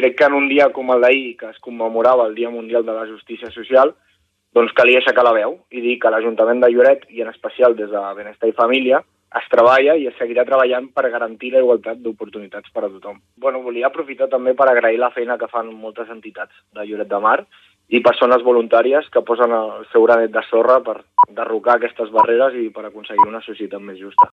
crec 0.00 0.16
que 0.18 0.26
en 0.26 0.34
un 0.34 0.48
dia 0.48 0.70
com 0.74 0.90
el 0.94 1.04
d'ahir, 1.04 1.36
que 1.38 1.52
es 1.52 1.60
commemorava 1.62 2.26
el 2.26 2.34
Dia 2.34 2.50
Mundial 2.50 2.86
de 2.86 2.96
la 2.96 3.06
Justícia 3.06 3.52
Social, 3.54 3.94
doncs 4.56 4.74
calia 4.74 4.98
aixecar 4.98 5.22
la 5.26 5.36
veu 5.36 5.60
i 5.70 5.84
dir 5.84 5.98
que 6.02 6.10
l'Ajuntament 6.10 6.64
de 6.64 6.72
Lloret, 6.72 7.06
i 7.14 7.22
en 7.22 7.30
especial 7.30 7.76
des 7.78 7.90
de 7.92 8.04
Benestar 8.18 8.50
i 8.50 8.56
Família, 8.56 9.04
es 9.38 9.46
treballa 9.50 9.94
i 9.94 10.08
es 10.10 10.16
seguirà 10.18 10.42
treballant 10.46 10.88
per 10.94 11.10
garantir 11.12 11.52
la 11.54 11.60
igualtat 11.62 12.00
d'oportunitats 12.02 12.72
per 12.74 12.82
a 12.84 12.90
tothom. 12.90 13.20
Bueno, 13.38 13.62
volia 13.62 13.86
aprofitar 13.86 14.26
també 14.32 14.56
per 14.58 14.66
agrair 14.70 14.98
la 14.98 15.12
feina 15.14 15.38
que 15.38 15.50
fan 15.52 15.70
moltes 15.70 16.10
entitats 16.10 16.56
de 16.74 16.86
Lloret 16.88 17.10
de 17.12 17.20
Mar 17.22 17.38
i 17.94 18.02
persones 18.02 18.42
voluntàries 18.46 19.06
que 19.14 19.22
posen 19.26 19.54
el 19.54 19.86
seu 19.92 20.02
granet 20.06 20.34
de 20.34 20.42
sorra 20.48 20.80
per 20.82 21.00
derrocar 21.30 21.78
aquestes 21.78 22.10
barreres 22.10 22.58
i 22.58 22.68
per 22.74 22.88
aconseguir 22.88 23.28
una 23.28 23.42
societat 23.46 23.82
més 23.82 23.98
justa. 24.02 24.28